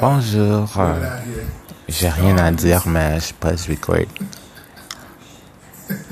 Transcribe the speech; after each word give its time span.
Bonjour, 0.00 0.68
j'ai 1.88 2.08
rien 2.08 2.36
à 2.38 2.50
dire 2.50 2.82
mais 2.86 3.18
je 3.20 3.32
presse 3.34 3.68
record. 3.68 4.06